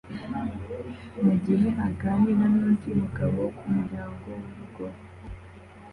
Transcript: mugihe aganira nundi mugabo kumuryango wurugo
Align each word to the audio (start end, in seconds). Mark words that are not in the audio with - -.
mugihe 1.25 1.69
aganira 1.87 2.43
nundi 2.53 2.89
mugabo 3.01 3.41
kumuryango 3.57 4.27
wurugo 4.43 4.85